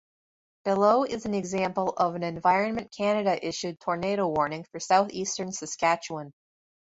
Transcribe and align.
Below 0.65 1.03
is 1.03 1.27
an 1.27 1.35
example 1.35 1.89
of 1.89 2.15
an 2.15 2.23
Environment 2.23 2.91
Canada-issued 2.91 3.79
tornado 3.79 4.27
warning 4.29 4.63
for 4.71 4.79
southeastern 4.79 5.51
Saskatchewan. 5.51 6.33